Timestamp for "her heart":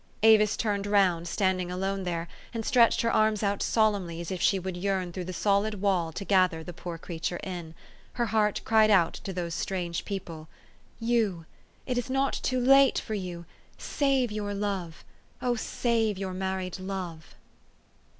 8.13-8.61